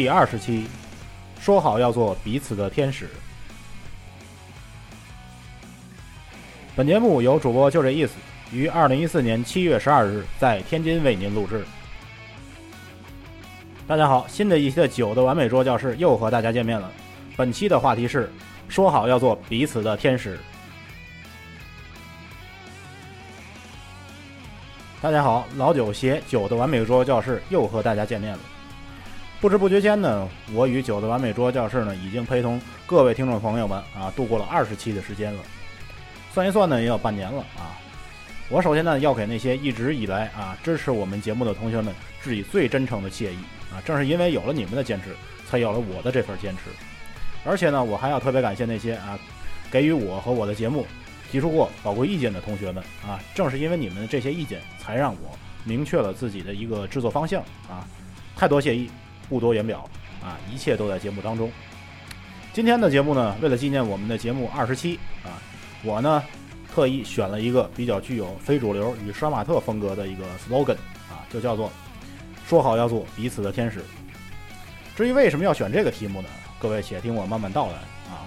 [0.00, 0.64] 第二十期，
[1.42, 3.06] 说好要做彼此的天使。
[6.74, 8.14] 本节目由主播就这意思
[8.50, 11.66] 于二零一四年七月十二日在天津为您录制。
[13.86, 16.90] 大家好，新的一期的九的完美桌教室又和大家见面了。
[17.36, 18.32] 本期的话题是
[18.70, 20.38] 说好要做彼此的天使。
[25.02, 28.38] 大家好，老九携九的完美桌教室又和大家见面了。
[29.40, 35.42] 不知不觉间呢，我与九的完美桌教室呢，已经陪同各位听众朋友们啊，度过了二十期的时间了。
[36.30, 37.72] 算一算呢，也有半年了啊。
[38.50, 43.38] 我首先呢，要给那些一直以来啊支持我们节目的同学们致以最真诚的谢意
[43.72, 43.80] 啊。
[43.82, 45.16] 正是因为有了你们的坚持，
[45.48, 46.64] 才有了我的这份坚持。
[47.42, 49.18] 而且呢，我还要特别感谢那些啊，
[49.70, 50.86] 给予我和我的节目
[51.32, 53.18] 提出过宝贵意见的同学们啊。
[53.34, 57.88] 正是因为你们的这些意见，才让我明确了自己的一个制作方向啊。
[58.36, 58.90] 太多谢意。
[59.30, 59.88] 不多言表
[60.22, 61.50] 啊，一切都在节目当中。
[62.52, 65.38] 今天的节目呢，为了纪念我们的节目二十七啊，
[65.84, 66.22] 我呢
[66.74, 70.74] 特意选了一个比较具有非主流与杀马特风格的一个 slogan
[71.08, 71.70] 啊，就叫做
[72.48, 73.84] “说好要做彼此的天使”。
[74.96, 76.28] 至于为什么要选这个题目呢？
[76.58, 77.74] 各位且听我慢慢道来
[78.12, 78.26] 啊。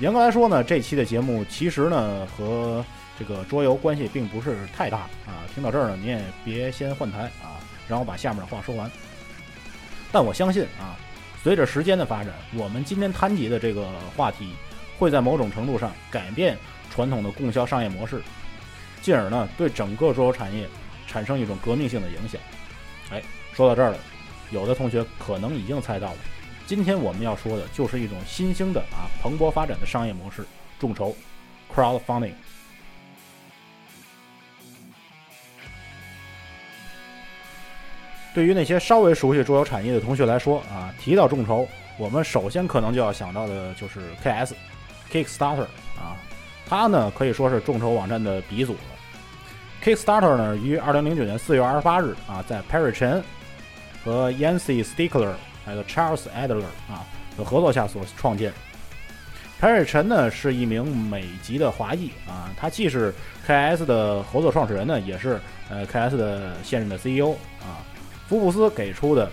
[0.00, 2.84] 严格来说呢，这期的节目其实呢和
[3.16, 5.46] 这个桌游关系并不是太大啊。
[5.54, 8.90] 听到这儿呢，你也别先换台啊，让我把下面的话说完。
[10.14, 10.94] 但我相信啊，
[11.42, 14.54] 随着时间的发展，我们今天谈及的这个话题，
[14.96, 16.56] 会在某种程度上改变
[16.88, 18.22] 传统的供销商业模式，
[19.02, 20.68] 进而呢对整个桌游产业
[21.08, 22.40] 产生一种革命性的影响。
[23.10, 23.20] 哎，
[23.52, 23.98] 说到这儿了，
[24.52, 26.18] 有的同学可能已经猜到了，
[26.64, 30.46] 今天我们要说的就是一种新兴的啊蓬勃发展的商业模式——
[30.78, 31.12] 众筹
[31.74, 32.34] （crowdfunding）。
[38.34, 46.18] 对于那些稍微熟悉桌游产业的同学来说啊，提到众筹，我们首先可能就要想到的就是 KS，Kickstarter 啊，
[46.66, 48.78] 它呢可以说是众筹网站的鼻祖了。
[49.84, 53.22] Kickstarter 呢于2009年4月28日啊，在 Perry Chen
[54.04, 55.34] 和 Yancy Stickler
[55.64, 57.06] 还有 Charles Adler 啊
[57.38, 58.52] 的合作下所创建。
[59.60, 63.14] Perry Chen 呢是一名美籍的华裔啊，他既是
[63.46, 65.40] KS 的合作创始人呢，也是
[65.70, 67.30] 呃 KS 的现任的 CEO
[67.60, 67.78] 啊。
[68.28, 69.30] 福布斯给出的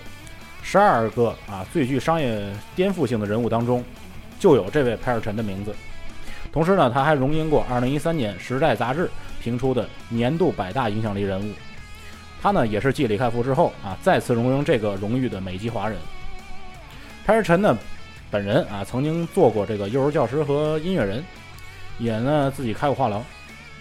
[0.61, 2.41] 十二个啊最具商业
[2.75, 3.83] 颠覆性的人物当中，
[4.39, 5.73] 就有这位派尔臣的名字。
[6.51, 9.09] 同时呢，他还荣膺过2013年《时代》杂志
[9.41, 11.53] 评出的年度百大影响力人物。
[12.41, 15.97] 他呢，也是继李开复之后啊再次荣膺这个荣誉的美籍华人。
[17.25, 17.77] 派尔陈呢，
[18.29, 21.23] 本人啊曾经做过这个幼儿教师和音乐人，
[21.97, 23.23] 也呢自己开过画廊。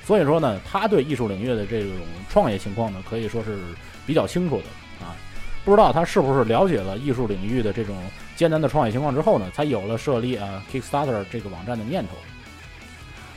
[0.04, 1.90] 所以说呢，他对艺术领域的这种
[2.28, 3.58] 创业情况呢，可以说是
[4.06, 4.64] 比较清楚的。
[5.00, 5.16] 啊
[5.64, 7.96] 不知道他是不是了解了艺术领域的这种
[8.34, 12.12] 艰难的创业情况之后呢，才有了设立啊 Kickstarter 这个网站的念头。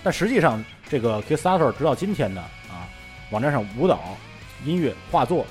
[0.02, 2.88] 但实际上，这个 Kickstarter 直到今天呢，啊，
[3.30, 4.18] 网站上舞蹈、
[4.66, 5.46] 音乐、画作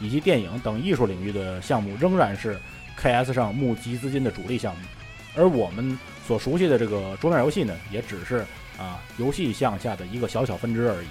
[0.00, 2.58] 以及电影等艺术领域的项目仍然是
[3.00, 4.80] KS 上募集资金的主力项目，
[5.36, 5.96] 而我们
[6.26, 8.44] 所熟悉的这个桌面游戏呢，也只是
[8.76, 11.06] 啊游戏项下的一个小小分支而已。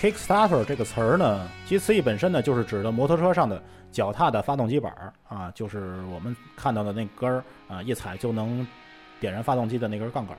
[0.00, 3.62] Kickstarter 这个词儿呢，其词义本身呢，就是指的摩托车上的
[3.92, 8.66] 脚踏的发动机板儿啊，就是我们看到的那根儿啊，一踩就能
[9.20, 10.34] 点燃发动机的那根杠杆。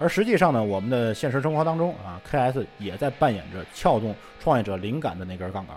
[0.00, 5.76] 而实际上呢，我们的现实生活当中啊，KS 也在扮演着撬动创业者灵感的那根杠杆。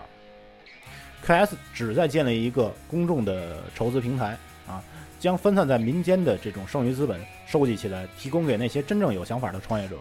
[1.24, 4.82] KS 旨在建立一个公众的筹资平台啊，
[5.20, 9.96] 将分散在民间的这种剩余资本收集起来，提供给那些真正有想法的创业者。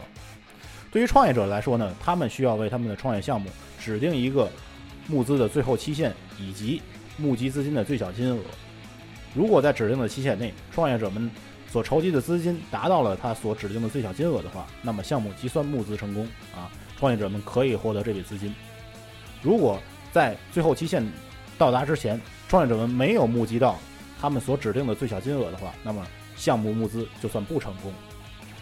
[0.92, 3.50] 对于创业者来说呢，他们需要为他们的创业项目
[3.80, 4.50] 指定一个
[5.08, 6.82] 募资的最后期限以及
[7.18, 8.40] 募集资金的最小金额。
[9.34, 11.30] 如果在指定的期限内，创业者们
[11.70, 16.26] 所筹集的资金达到了他所指定的最小金额的话，那么项目即算募资成功
[16.56, 18.54] 啊，创业者们可以获得这笔资金。
[19.44, 19.80] 如果
[20.12, 21.06] 在最后期限
[21.58, 23.78] 到达之前，创业者们没有募集到
[24.20, 27.94] 他们所指定的最小金额的话，那么项目募资就算不成功，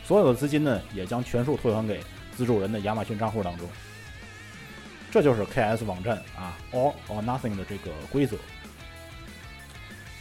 [0.06, 2.00] 所有的资金呢也将全数退还给。
[2.36, 3.66] 资助人的亚马逊账户当中，
[5.10, 8.36] 这就是 KS 网站啊 All or Nothing 的这个规则。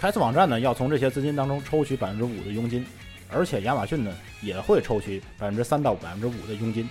[0.00, 2.86] KS 网站呢要从这些资金当中抽取百分之五的佣金，
[3.32, 6.88] 而且亚马逊呢也会抽取百分之三到百分之五的佣金。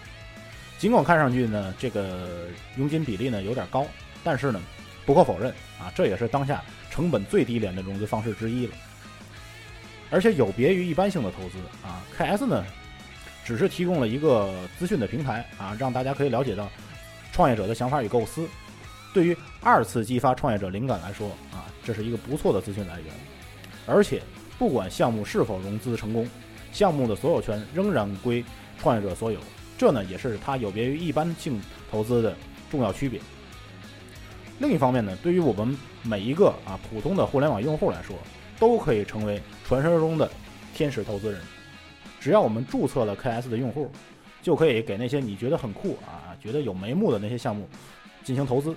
[0.78, 3.88] 尽管看上去呢这个佣金比例呢有点高，
[4.26, 4.62] 但是呢
[5.06, 5.50] 不可否认
[5.80, 6.62] 啊这也是当下
[6.92, 8.76] 成本最低廉的融资方式之一了。
[10.12, 12.66] 而且有别于一般性的投资啊，KS 呢
[13.46, 16.70] 只是提供了一个资讯的平台啊，让大家可以了解到
[17.32, 18.48] 创业者的想法与构思。
[19.14, 23.14] 对于二次激发创业者灵感来说啊，这是一个不错的资讯来源。
[23.86, 24.22] 而且
[24.58, 26.28] 不管项目是否融资成功，
[26.72, 28.44] 项目的所有权仍然归
[28.80, 29.40] 创业者所有。
[29.78, 31.62] 这呢也是它有别于一般性
[31.92, 32.36] 投资的
[32.72, 33.20] 重要区别。
[34.60, 38.16] 另一方面呢，对于我们每一个啊普通的互联网用户来说，
[38.60, 40.32] 都可以成为传说中的
[40.74, 41.42] 天使投资人。
[42.24, 43.92] 只要我们注册了 KS 的用户，
[44.42, 47.68] 就可以给那些你觉得很酷啊、觉得有眉目的那些项目
[48.24, 48.74] 进行投资，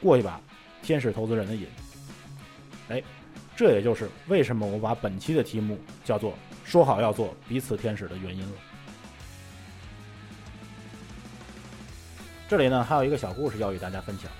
[0.00, 0.40] 过一把
[0.82, 1.66] 天使投资人的瘾。
[2.88, 3.02] 哎，
[3.54, 6.32] 这也就是为什么我把本期的题目叫做
[6.64, 8.52] “说好要做彼此天使”的原因了。
[12.48, 14.30] 这里呢还有一个小故事要与大家分享，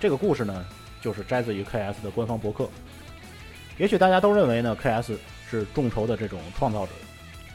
[0.00, 0.64] 这个故事呢
[1.02, 2.66] 就是摘自于 KS 的官方博客。
[3.76, 5.18] 也许大家都认为呢，KS
[5.50, 6.92] 是众筹的这种创造者，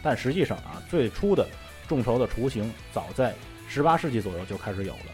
[0.08, 1.46] 但实际上啊，最初的
[1.86, 3.36] 众筹的雏形早在
[3.70, 5.12] 18世纪左右就开始有了。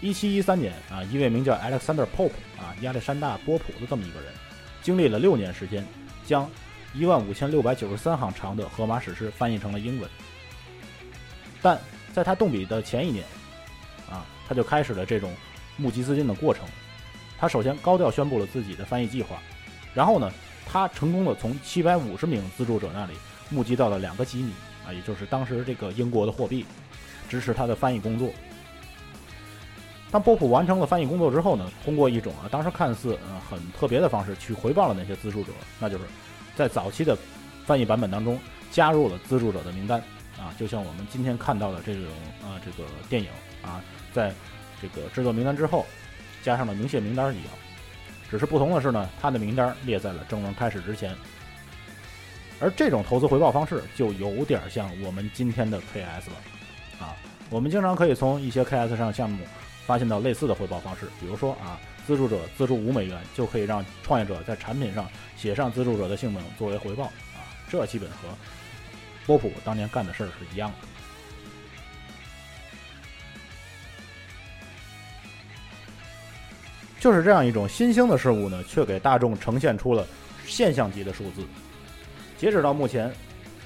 [0.00, 4.32] 1713年啊，一位名叫 Alexander Pope 啊，亚历山大·波普的这么一个人，
[4.80, 5.84] 经历了六年时间，
[6.24, 6.48] 将
[6.94, 10.08] 15693行长的荷马史诗翻译成了英文，
[11.60, 11.76] 但。
[12.14, 13.24] 在他动笔的前一年，
[14.08, 15.34] 啊，他就开始了这种
[15.76, 16.64] 募集资金的过程。
[17.36, 19.42] 他首先高调宣布了自己的翻译计划，
[19.92, 20.32] 然后呢，
[20.64, 23.14] 他成功的从七百五十名资助者那里
[23.54, 24.52] 募集到了两个吉尼，
[24.84, 26.66] 啊，也就是当时这个英国的货币，
[27.28, 28.28] 支持他的翻译工作。
[30.10, 36.04] 当波普完成了翻译工作之后呢，通过一种啊，当时看似呃很特别的方式去回报了那些资助者，那就是
[36.56, 37.16] 在早期的
[37.64, 38.38] 翻译版本当中
[38.70, 40.02] 加入了资助者的名单。
[40.36, 42.02] 啊，就像我们今天看到的这种
[42.42, 43.28] 啊，这个电影
[43.62, 43.80] 啊，
[44.12, 44.34] 在
[44.82, 45.86] 这个制作名单之后，
[46.42, 47.46] 加上了明谢名单一样，
[48.28, 51.16] 只是不同的是呢，他的名单列在了正文开始之前。
[52.60, 57.16] 而这种投资回报方式就有点像我们今天的 KS 了啊。
[57.50, 59.44] 我们经常可以从一些 KS 上项目
[59.86, 68.16] 发现到类似的回报方式，比如说啊，资助者资助五美元就可以让创业者在产品上写上资助者的姓名作为回报啊，这基本和。
[69.26, 70.76] 波普当年干的事儿是一样的，
[77.00, 80.06] 就是这样一种新兴的事物呢，却给大众呈现出了
[80.46, 81.42] 现象级的数字。
[82.44, 83.10] 截止到目前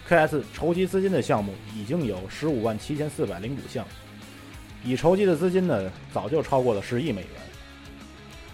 [0.09, 3.85] ，KS 筹集资金的项目已经有十五万七千四百零五项，
[4.85, 7.31] 已筹集的资金呢，早就超过了十亿美元。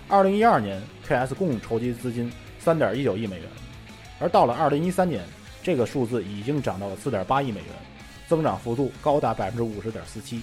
[0.08, 3.46] 二零一二年，KS 共筹集资金三点一九亿美元，
[4.18, 5.22] 而到了二零一三年。
[5.62, 7.68] 这个数字已经涨到了四点八亿美元，
[8.26, 10.42] 增长幅度高达百分之五十点四七。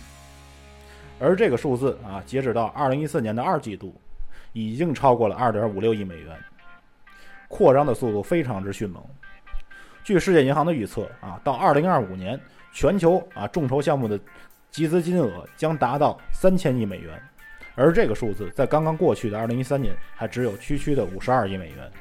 [1.20, 4.00] 而这个数字啊，截止到二零一四年的二季度，
[4.54, 6.38] 已经超过了二点五六亿美元，
[7.48, 9.04] 扩张的速度非常之迅猛。
[10.04, 12.40] 据世界银行的预测啊，到二零二五年，
[12.74, 14.20] 全球啊众筹项目的
[14.70, 17.22] 集资金额将达到三千亿美元，
[17.76, 21.92] 而这个数字在刚刚过去的二零一三年还只有区区的五十二亿美元。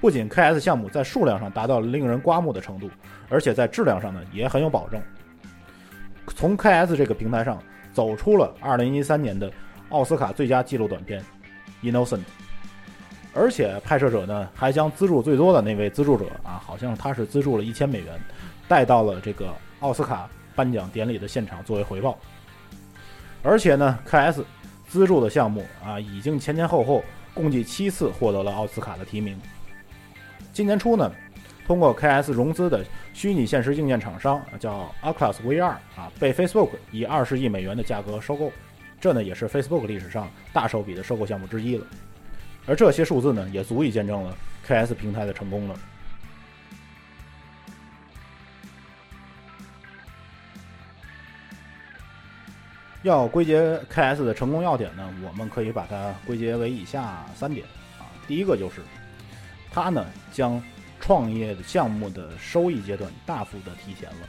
[0.00, 2.88] 不仅 KS 项目在数量上达到了令人刮目的程度，
[3.28, 5.00] 而且在质量上呢也很有保证。
[6.28, 9.52] 从 KS 这个平台上走出了2013年的
[9.90, 11.22] 奥斯卡最佳纪录短片
[11.84, 12.18] 《Innocent》，
[13.32, 18.20] 而且拍摄者呢还将资助最多的那位资助者啊，好像他是资助了一千美元，
[18.66, 22.18] 带到了这个奥斯卡颁奖典礼的现场作为回报。
[23.42, 24.42] 而且呢，KS
[24.86, 29.40] 资助的项目啊，已经前前后后共计七次获得了奥斯卡的提名。
[30.52, 31.10] 今年初呢，
[31.66, 32.84] 通过 KS 融资的
[33.14, 38.52] 虚拟现实硬件厂商叫 Oculus VR 啊，被 Facebook 以二十亿美元的价格收购，
[39.00, 41.86] 这呢也是 Facebook 历史上大手笔的收购项目之一了。
[42.66, 44.36] 而这些数字呢，也足以见证了
[44.66, 45.78] KS 平台的成功了。
[53.02, 57.66] 要归结 KS 的成功要点呢，我们可以把它归结为以下三点
[57.98, 58.82] 啊，第一个就是。
[59.72, 60.62] 它呢，将
[61.00, 64.28] 创业的项目的收益阶段大幅的提前了。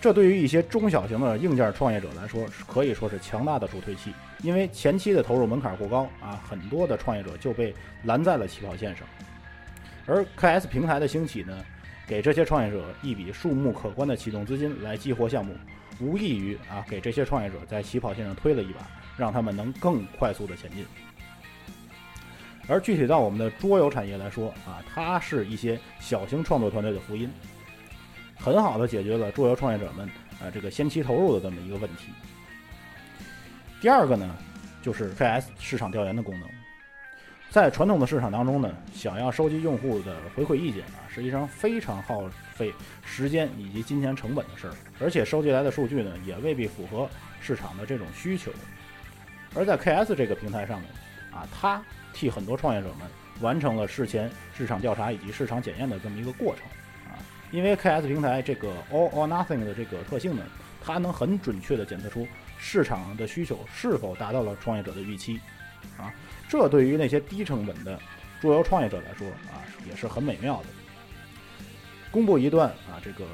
[0.00, 4.12] 这对于一些中小型的硬件创业者来说，可以说是强大的助推器。
[4.42, 9.06] 因为前期的投入门槛过高啊，很多的创业者就被拦在了起跑线上。
[10.06, 11.64] 而 KS 平台的兴起呢，
[12.06, 15.54] 给这些创业者一笔数目可观的启动资金来激活项目，
[16.00, 20.86] 无异于啊给这些创业者在起跑线上推了一把，让他们能更快速的前进。
[22.68, 27.30] 而具体到我们的桌游产业来说啊，它是一些小型创作团队的福音，
[28.38, 30.08] 很好的解决了桌游创业者们
[30.40, 32.08] 啊这个先期投入的这么一个问题。
[33.80, 34.28] 第二个呢，
[34.82, 36.48] 就是 KS 市场调研的功能。
[37.48, 47.08] 在传统的市场当中呢，想要收集用户的回馈意见啊，实际上非常耗费时间以及金钱成本的事儿，而且收集来的数据呢，也未必符合
[47.40, 48.50] 市场的这种需求。
[49.54, 50.90] 而在 KS 这个平台上面，
[51.32, 51.80] 啊，它
[52.12, 53.08] 替很多创业者们
[53.40, 56.64] 完成了事前市场调查以及市场检验的这么一个过程。
[57.12, 57.16] 啊
[57.50, 60.42] 因为 KS 平台这个 All or Nothing 的这个特性呢，
[60.82, 62.28] 它能很准确地检测出
[62.58, 65.40] 市场的需求是否达到了创业者的预期，
[65.96, 66.12] 啊，
[66.48, 67.98] 这对于那些低成本的
[68.40, 70.66] 桌游创业者来说啊，也是很美妙的。
[72.10, 73.26] 公布一段啊这个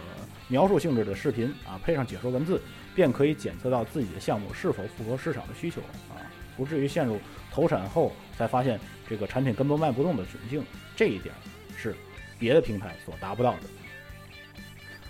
[0.48, 2.60] 描述性质的视频啊，配上解说文字，
[2.94, 6.20] 便可以检测到自己的项目是否符合市场的需求啊，
[6.56, 7.18] 不至于陷入
[7.50, 8.78] 投产后才发现
[9.08, 10.64] 这个产品根本卖不动的窘境。
[10.96, 11.34] 这一点
[11.76, 11.94] 是
[12.38, 13.60] 别的平台所达不到的。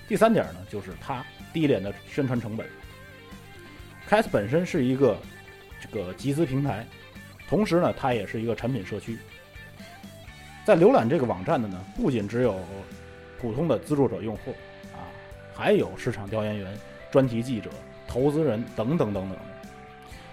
[0.07, 2.67] 第三点呢，就是它低廉的宣传成本。
[4.09, 5.17] KS 本身是一个
[5.81, 6.87] 这个集资平台，
[7.49, 9.17] 同时呢，它也是一个产品社区。
[10.65, 12.59] 在浏览这个网站的呢，不仅只有
[13.41, 14.51] 普通的资助者用户
[14.93, 15.09] 啊，
[15.55, 16.75] 还有市场调研员、
[17.11, 17.71] 专题记者、
[18.07, 19.39] 投资人等等等等。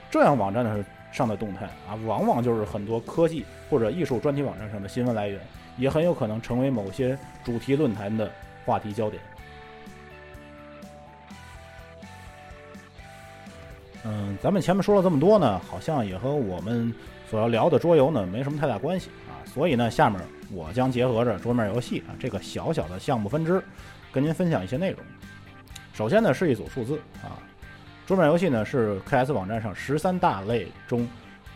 [0.09, 5.39] 这样网站的上的动态啊，往往就是很多科技或者艺术专题网站上的新闻来源，
[5.77, 8.29] 也很有可能成为某些主题论坛的
[8.65, 9.21] 话题焦点。
[14.03, 16.93] 嗯，咱们前面说了这么多呢，好像也和我们
[17.29, 19.37] 所要聊的桌游呢没什么太大关系啊。
[19.45, 20.19] 所以呢，下面
[20.51, 23.63] 我将结合着桌面游戏啊这个小小的项目分支，
[24.11, 24.99] 跟您分享一些内容。
[25.93, 27.37] 首先呢，是一组数字啊，
[28.07, 31.07] 桌面游戏呢是 KS 网站上十三大类中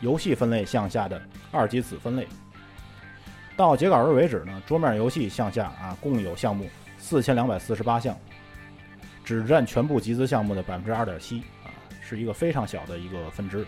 [0.01, 1.19] 游戏分类向下的
[1.51, 2.27] 二级子分类。
[3.57, 8.15] 到截稿日为止呢，桌面游戏向下啊共有项目四千两百四十八项，
[9.23, 11.41] 只占全部集资项目的百分之二点七。
[12.07, 13.65] 是一个非常小的一个分支，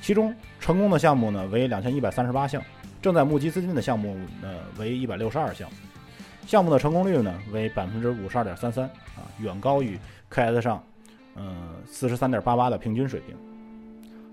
[0.00, 2.60] 其中成功的项目呢为两千一百三十八项，
[3.00, 5.70] 正在募集资金的项目呢为一百六十二项，
[6.46, 8.84] 项目的成功率呢为百分之五十二点三三
[9.16, 9.96] 啊，远高于
[10.30, 10.82] KS 上
[11.36, 13.36] 嗯四十三点八八的平均水平，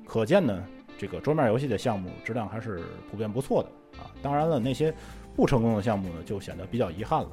[0.07, 0.63] 可见呢
[0.97, 3.69] 这个桌面游戏的项目质量还是普遍不错的
[4.01, 4.09] 啊。
[4.21, 4.91] 当然了，那些
[5.35, 7.29] 不成功的项目呢就显得比较遗憾了，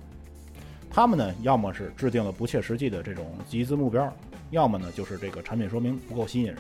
[0.91, 4.13] 他们呢要么是制定了不切实际的这种集资目标。
[4.51, 6.57] 要么呢，就是这个产品说明不够吸引人，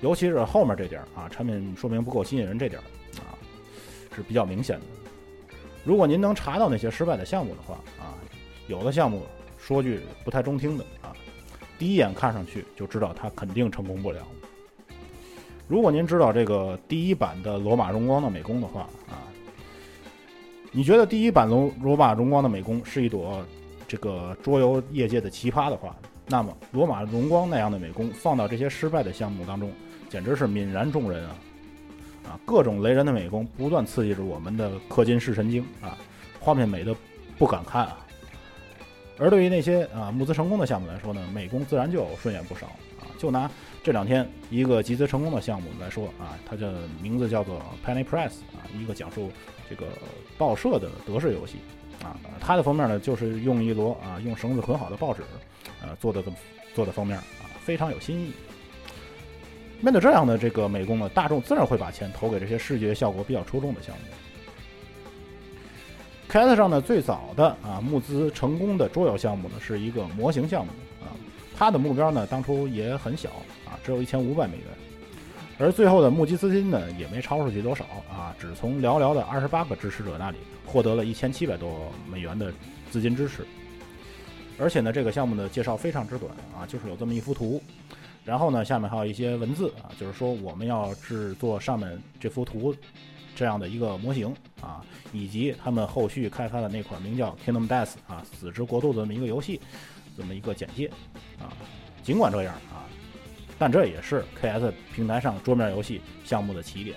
[0.00, 2.80] 尤其是后面这点啊，产品说明不够吸引人这点
[3.18, 3.38] 啊，
[4.14, 4.86] 是比较明显的。
[5.84, 8.14] 如果您能查到那些失败的项目的话啊，
[8.66, 9.22] 有的项目
[9.58, 11.14] 说句不太中听的啊，
[11.78, 14.26] 第一眼看上去就知道它肯定成功不了。
[15.68, 19.22] 如果您知道这个第一版的罗马荣光的美工的话啊，
[20.72, 23.44] 你觉得第一版罗罗马荣光的美工是一朵
[23.86, 25.96] 这个桌游业界的奇葩的话？
[26.26, 29.70] 那么，罗马荣光那样的美工放到这些失败的项目当中，
[30.08, 31.36] 简直是泯然众人啊！
[32.24, 35.98] 啊，各种雷人的美工不断刺激着我们的氪金视神经啊，
[36.40, 36.96] 画面美的
[37.36, 37.98] 不敢看啊。
[39.18, 42.66] 而对于那些啊募资成功的项目来说呢，美工自然就顺眼不少
[42.98, 43.04] 啊。
[43.18, 43.50] 就拿
[43.82, 49.30] 这两天一个集资成功的项目来说啊，它的名字叫做 Penny Press 啊，一个讲述
[49.68, 49.86] 这个
[50.38, 51.58] 报社的德式游戏
[52.04, 55.22] 啊，它的封面呢就是用一摞啊用绳子捆好的报纸。
[55.80, 56.22] 呃，做的
[56.74, 57.24] 做的封面啊，
[57.60, 58.32] 非常有新意。
[59.80, 64.02] 面对这样的这个美工呢，大众自然会把钱投给这些视觉效果比较出众的项目。
[66.30, 71.12] KS 上呢，最早的啊募资成功的桌游项目呢，是一个模型项目啊，
[71.56, 73.28] 它的目标呢当初也很小
[73.66, 74.66] 啊，只有一千五百美元，
[75.58, 82.52] 而最后的募集资金呢也没超出去多少啊，只从寥寥的二十八个支持者那里获得了一千七百多美元的
[82.90, 83.46] 资金支持。
[84.58, 87.60] 而且呢，这个项目的介绍非常之短啊，就是有这么一幅图，
[88.24, 92.74] 然后呢，下面还有一些文字啊，就是说我们要制作上面这幅图
[93.34, 94.80] 这样的一个模型啊，
[95.12, 99.60] 以及他们后续开发的那款名叫 Kingdom Death 啊，死之国度的这么一个游戏，
[100.16, 100.88] 这么一个简介
[101.40, 101.50] 啊。
[102.04, 102.86] 尽管这样啊，
[103.58, 106.96] 但这也是 KS 平台上桌面游戏项目的起点。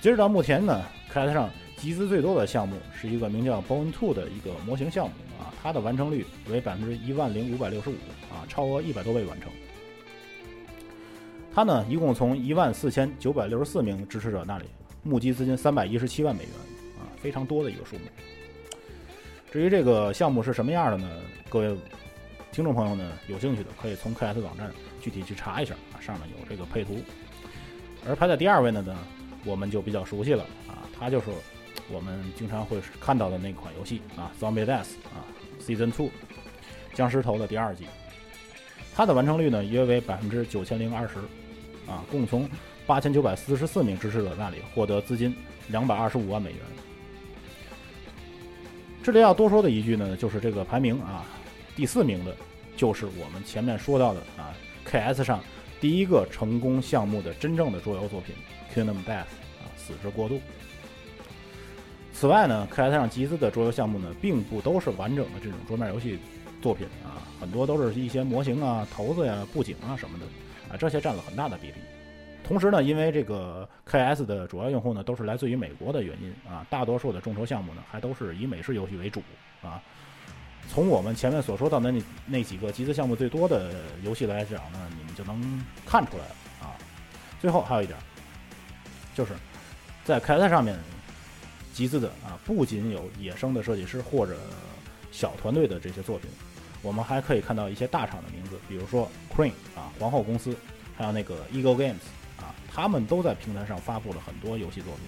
[0.00, 5.52] 截止到目前呢，KS 上集资最多的项目是一个名叫 Bone Two 的一个模型项目啊。
[5.62, 7.94] 它的完成率为百分之一万零五百六十五
[8.32, 9.50] 啊，超额一百多倍完成。
[11.52, 14.66] 它呢，一共从一万四千九百六十四名支持者那里
[15.02, 16.52] 募集资金三百一十七万美元
[16.98, 18.02] 啊，非常多的一个数目。
[19.50, 21.08] 至于这个项目是什么样的呢？
[21.48, 21.76] 各位
[22.52, 24.70] 听众朋友呢，有兴趣的可以从 KS 网站
[25.06, 27.00] 具体去查一下啊，上面有这个配图。
[28.04, 28.98] 而排在第二位的呢，
[29.44, 31.26] 我们就比较熟悉了啊，它就是
[31.88, 34.66] 我们经常会看到的那款游戏啊，《Zombie Death》
[35.14, 35.22] 啊。
[35.60, 36.10] Season Two，
[36.92, 37.86] 僵尸头的第二季，
[38.94, 41.14] 它的完成率呢约为百分之九千零二十，
[41.88, 42.50] 啊，共从
[42.84, 45.32] 八千九百四十四名支持者那里获得资金
[45.68, 46.58] 两百二十五万美元。
[49.02, 51.24] 这里要多说的一句呢，就是这个排名啊，
[51.76, 52.34] 第四名的，
[52.76, 54.54] 就是我们前面说到的啊
[54.88, 55.42] ，KS 上
[55.80, 58.34] 第一个成功项目的真正的桌游作品
[58.74, 60.40] 《Kingdom Death》啊，死之国度。
[62.12, 66.18] 此外呢，KS 上集资的桌游项目呢，并不都是完整的这种桌面游戏
[66.62, 70.24] 作品啊，很多都是一些模型啊、骰子呀、布景啊什么的
[70.72, 71.74] 啊，这些占了很大的比例。
[72.42, 79.20] 同时呢，因为这个 KS 的主要用户呢都是来自于美国的原因啊，大多数的众筹项目呢还都是以美式游戏为主
[79.62, 79.82] 啊。
[80.72, 86.74] 从我们前面所说到的那那几个集资项目最多的游戏来讲呢，你们就能看出来了啊。
[87.40, 87.98] 最后还有一点，
[89.14, 89.32] 就是
[90.04, 90.76] 在 KS 上面
[91.72, 94.36] 集资的啊，不仅有野生的设计师或者
[95.10, 96.30] 小团队的这些作品，
[96.82, 100.54] 我们还可以看到一些大厂的名字，比如说 Queen 啊，皇后公司，
[100.96, 102.04] 还有那个 Eagle Games
[102.38, 102.54] 啊。
[102.70, 105.04] 他们都在平台上发布了很多游戏作品，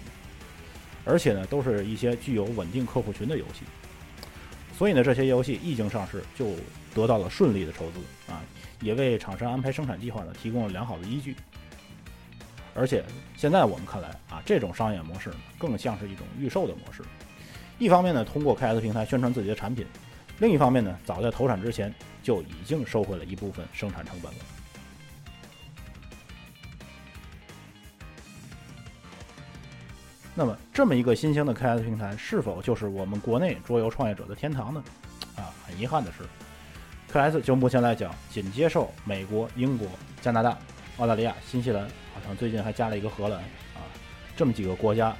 [1.04, 3.64] 而且呢，都是一些具有稳定客户群的游戏。
[4.78, 6.52] 所以呢，这些游戏一经上市就
[6.94, 7.98] 得到了顺利的筹资
[8.30, 8.40] 啊，
[8.80, 11.34] 也为厂商安排生产计划呢提供了良好的依据。
[12.76, 13.04] 而且
[13.36, 17.02] 现在我们看来啊，这种商业模式呢更像是一种预售的模式。
[17.80, 19.84] 一方面呢，通过 KS 平台宣传自己的产品；
[20.38, 21.92] 另一方面呢，早在投产之前
[22.22, 24.38] 就已经收回了一部分生产成本了。
[30.38, 34.80] 那么，这么一个新兴的 KS 平台，是否就是我们国内桌游创业者的天堂呢？
[35.34, 36.22] 啊，很遗憾的是
[37.12, 39.88] ，KS 就目前来讲，仅接受美国、英国、
[40.22, 40.56] 加拿大、
[40.98, 41.82] 澳大利亚、新西兰，
[42.14, 43.40] 好像最近还加了一个荷兰
[43.74, 43.82] 啊，
[44.36, 45.12] 这么几个国家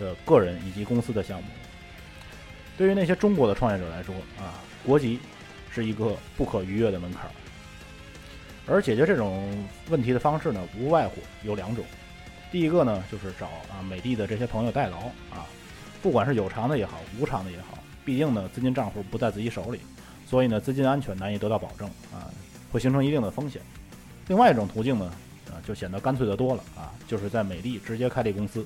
[0.00, 1.48] 的个人以及公司的项目。
[2.78, 5.20] 对于那些中国的创业者来说啊，国籍
[5.70, 7.30] 是一个不可逾越的门槛。
[8.66, 9.46] 而解决这种
[9.90, 11.84] 问题的方式呢，无外乎有两种。
[12.54, 15.42] 第一个呢，就是找啊美的的这些朋友代劳啊，
[16.00, 19.80] 不管是有偿的也好，无偿的也好，毕竟呢资金账户不在自己手里，
[20.24, 22.30] 所以呢资金安全难以得到保证啊，
[22.70, 23.60] 会形成一定的风险。
[24.28, 25.12] 另外一种途径呢，
[25.48, 28.64] 啊就显得干脆的多了啊，就是在美的直接开立公司，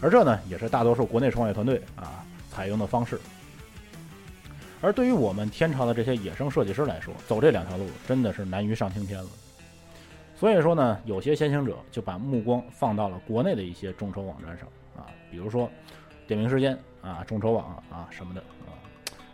[0.00, 3.20] 而这呢也是大多数国内创业团队啊采用的方式。
[4.80, 9.28] 而对于我们天朝的这些野生设计师来说，走这两条路真的是难于上青天了。
[10.38, 15.68] 所以说呢，有些先行者就把目光放到了国内的一些众筹网站上啊，比如说
[16.28, 18.70] 点名时间啊、众筹网啊什么的啊。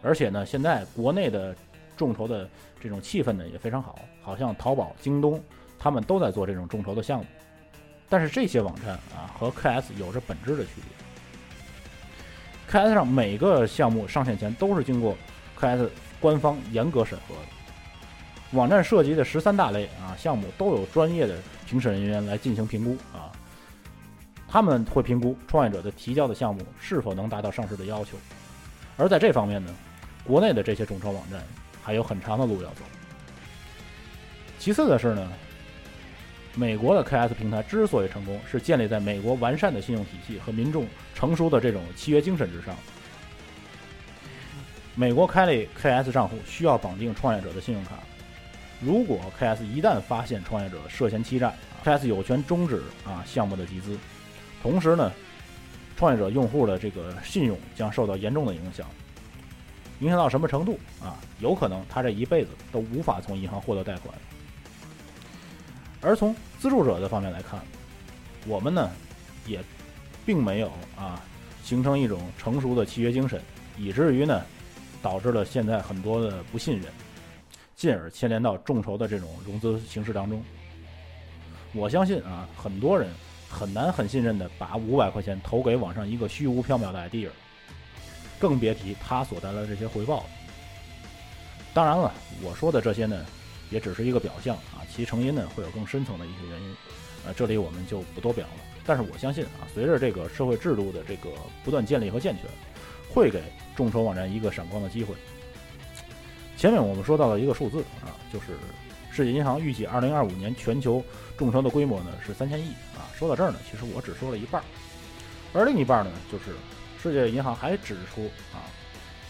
[0.02, 1.54] 而且呢，现在国内的
[1.94, 2.48] 众筹的
[2.80, 5.38] 这种气氛呢也非常好，好像淘宝、京东
[5.78, 7.26] 他们都在做这种众筹的项目。
[8.08, 10.70] 但是这些网站啊和 KS 有着本质的区
[12.70, 12.80] 别。
[12.80, 15.14] KS 上每个项目上线前都是经过
[15.58, 17.53] KS 官方严格审核的。
[18.52, 23.32] 网站涉及的十三大类啊项目都有专业的评审人员来进行评估啊，
[24.46, 28.16] 他们会评估创业者的提交的项目是否能达到上市的要求，
[28.96, 29.74] 而在这方面呢，
[30.24, 31.42] 国内的这些众筹网站
[31.82, 32.82] 还有很长的路要走。
[34.56, 35.32] 其次的是呢，
[36.54, 42.76] 美国的 KS 平台之所以成功，是建立在美国完善的信用体系和民众成熟的这种契约精神之上。
[44.94, 47.98] 美国开立 KS 账户需要绑定创业者的信用卡。
[48.84, 53.98] 如果 KS 一旦发现创业者涉嫌欺诈，KS 有权终止啊项目的集资。
[54.62, 55.10] 同时呢，
[55.96, 58.86] 创业者用户的这个信用将受到严重的影响。
[60.00, 61.16] 影响到什么程度啊？
[61.40, 64.14] 有可能他这一辈子都无法从银行获得贷款。
[66.02, 67.58] 而从资助者的方面来看，
[68.46, 68.90] 我们呢
[69.46, 69.60] 也
[70.26, 71.22] 并没有啊
[71.62, 73.40] 形成一种成熟的契约精神，
[73.78, 74.42] 以至于呢
[75.00, 76.92] 导致了现在很多的不信任。
[77.74, 80.42] 进而牵连到众筹的这种融资形式当中，
[81.72, 83.08] 我相信啊，很多人
[83.48, 87.28] 很难很信任的把五百块钱投给网上一个虚无缥缈的 idea，
[88.38, 90.24] 更别提他所带来的这些回报了。
[91.72, 93.26] 当然了，我说的这些呢，
[93.70, 96.70] 也只是一个表象啊，其成因呢会有更深层的一些原因，
[97.26, 98.62] 啊，这里我们就不多表了。
[98.86, 101.30] 但是我相信啊，随着这个社会制度的这个
[101.64, 102.44] 不断建立和健全，
[103.12, 103.42] 会给
[103.74, 105.16] 众筹网站一个闪光的机会。
[106.56, 108.46] 前面我们说到了一个数字啊，就是
[109.10, 111.04] 世界银行预计二零二五年全球
[111.36, 113.10] 众筹的规模呢是三千亿啊。
[113.16, 114.62] 说到这儿呢，其实我只说了一半，
[115.52, 116.56] 而另一半呢，就是
[117.02, 118.64] 世界银行还指出啊，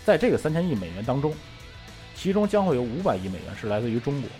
[0.04, 1.34] 在这个三千亿美元当中，
[2.14, 4.30] 其中将会有五百亿美元是来自于中国，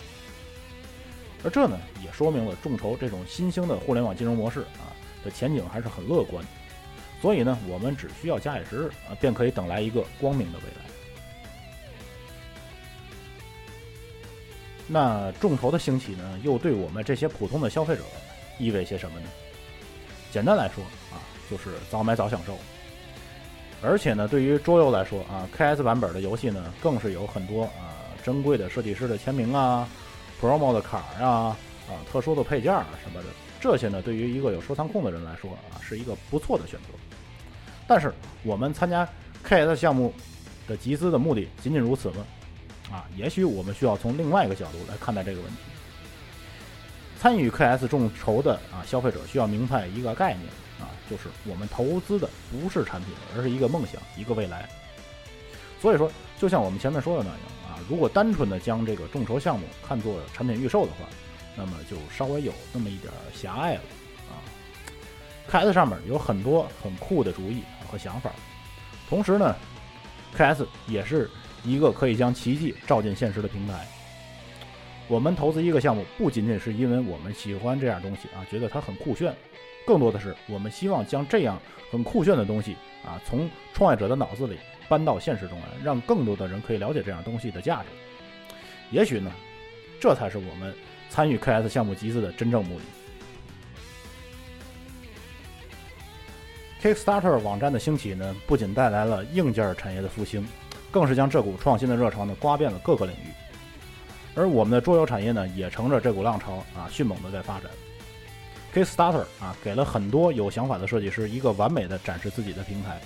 [1.43, 4.93] 而这呢也说明了众筹这种新兴的互联网金融模式啊
[5.23, 6.45] 的前景还是很乐观，
[7.21, 10.94] 所以呢，我们只需要假以时日啊，便可以等来一个光明的未来。
[14.87, 18.03] 那众筹的兴起呢，又对我们这些普通的消费者
[18.59, 19.27] 意味些什么呢？
[20.31, 21.17] 简单来说啊，
[21.49, 22.57] 就是早买早享受。
[23.81, 29.87] 而且呢，对于桌游来说啊，KS 版本的游戏呢，更是有很多啊珍贵的设计师的签名啊、
[30.41, 31.27] promo 的卡啊、
[31.87, 33.29] 啊特殊的配件啊什么的。
[33.59, 36.87] 这些呢，对于一个有收藏控的人来说啊，是一个不错的选择。
[37.87, 39.07] 但是，我们参加
[39.47, 40.13] KS 项目
[40.67, 42.25] 的集资的目的仅仅如此吗？
[42.91, 45.57] 啊，也许我们需要从另外一个角度来看待这个问题。
[47.19, 50.47] 参与 KS 众筹的啊消费者需要明白一个概念
[50.79, 54.69] 啊，就是我们投资的不是产品，而是一个梦想，一个未来。
[55.81, 61.05] 所以说，就像我们前面说的那样啊，如果单纯的将这个众筹项目看作产品预售的话，
[61.55, 63.81] 那么就稍微有那么一点狭隘了
[64.29, 64.37] 啊。
[65.49, 68.31] KS 上面有很多很酷的主意和想法，
[69.09, 69.55] 同时呢
[70.35, 71.29] ，KS 也是
[71.65, 73.85] 一个可以将奇迹照进现实的平台。
[75.07, 79.33] 我们投资一个项目，不仅仅是因为我们喜欢这样东西啊，觉得它很酷炫，
[79.85, 82.75] 更多的是我们希望将这样很酷炫的东西
[83.05, 84.57] 啊，从创业者的脑子里
[84.89, 87.89] 搬到现实中来，让更多的人可以了解这样东西的价值。
[88.89, 89.31] 也许呢，
[89.99, 90.73] 这才是我们
[91.09, 92.85] 参与 KS 项目集资的真正目的。
[96.81, 100.47] Kickstarter 网站的兴起呢，不仅带来了硬件产业的复兴，
[100.95, 103.27] 更是将这股创新的热潮呢，刮遍了各个领域。
[104.33, 107.69] 而我们的桌游产业呢，也乘着这股浪潮啊，迅猛的在发展。
[108.71, 112.97] K starter 啊，给了很多有想法的设计师一个完美的展示自己的平台。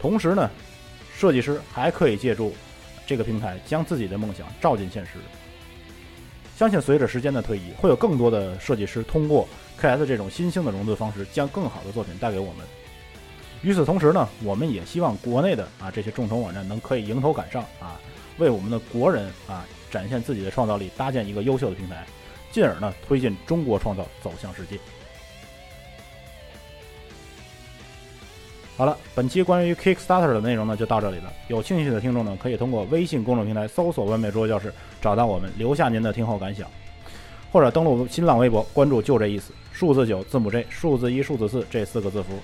[0.00, 0.48] 同时呢，
[1.14, 2.54] 设计师还可以借助
[3.06, 5.10] 这个平台，将自己的梦想照进现实。
[6.56, 9.46] 相信随着时间的推移，会有更多的设计师通过
[9.78, 12.66] KS 这种新兴的融资方式，将更好的作品带给我们。
[13.62, 18.00] 与此同时呢，我们也希望国内的啊这些众筹网站能可以迎头赶上啊，
[18.38, 19.64] 为我们的国人啊。
[19.92, 22.06] 展现自己的创造力，搭建一个优秀的平台，
[22.50, 24.78] 进而呢推进中国创造走向世界。
[28.74, 31.30] 好了，本期关于 Kickstarter 的内容呢就到这里了。
[31.48, 36.66] 有兴趣的听众呢可以通过微信公众平台搜索“完美桌游教室”找到我们，留下您的听后感想，
[37.52, 42.38] 或者登录新浪微博关注“就这意思”数字九字母 J 数字一数字四这四个字符，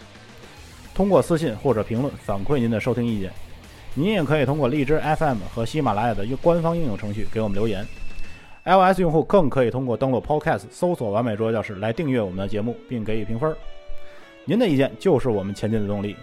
[0.98, 3.30] 通过私信或者评论反馈您的收听意见。
[3.94, 7.86] 您也可以通过荔枝 FM 和喜马拉雅的官方应用程序给我们留言
[8.64, 13.54] ，iOS 用户更可以通过登录 Podcast 搜索“完美桌教室”来订阅我们的节目，并给予评分。
[14.44, 16.16] 您的意见就是我们前进的动力。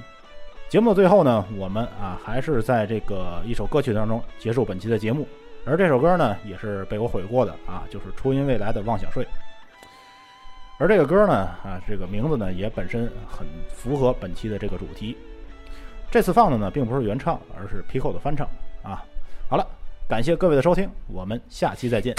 [0.68, 5.26] 节目的最后呢，我们啊还是在这个一首歌曲当中结束本期的节目，
[5.66, 9.24] 而这首歌呢也是被我毁过的啊，就是初音未来的《妄想睡》。
[10.78, 15.16] 而这个歌呢，啊，这个名字呢也本身很符合本期的这个主题。
[16.12, 18.46] 这次放的呢并不是原唱，而是 Pico 的翻唱
[18.84, 19.04] 啊。
[19.50, 19.66] 好了，
[20.10, 22.16] 感谢各位的收听，我们下期再见。